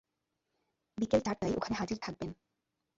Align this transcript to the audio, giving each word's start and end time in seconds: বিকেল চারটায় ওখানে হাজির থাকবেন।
বিকেল 0.97 1.21
চারটায় 1.25 1.53
ওখানে 1.57 1.75
হাজির 1.75 1.97
থাকবেন। 2.01 2.29